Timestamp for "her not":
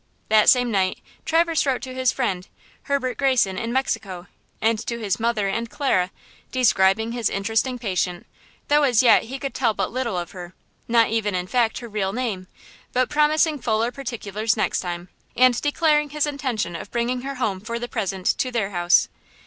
10.31-11.09